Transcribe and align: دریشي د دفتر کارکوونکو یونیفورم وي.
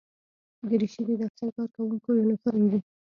دریشي 0.69 1.01
د 1.07 1.11
دفتر 1.21 1.47
کارکوونکو 1.57 2.09
یونیفورم 2.19 2.63
وي. 2.71 2.79